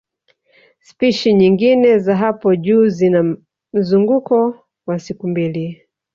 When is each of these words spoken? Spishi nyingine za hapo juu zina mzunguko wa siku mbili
Spishi 0.81 1.33
nyingine 1.33 1.99
za 1.99 2.15
hapo 2.17 2.55
juu 2.55 2.87
zina 2.89 3.35
mzunguko 3.73 4.65
wa 4.87 4.99
siku 4.99 5.27
mbili 5.27 5.87